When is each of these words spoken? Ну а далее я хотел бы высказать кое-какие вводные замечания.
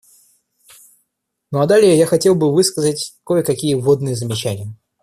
Ну 1.51 1.59
а 1.59 1.67
далее 1.67 1.95
я 1.95 2.07
хотел 2.07 2.33
бы 2.33 2.51
высказать 2.51 3.19
кое-какие 3.23 3.75
вводные 3.75 4.15
замечания. 4.15 4.75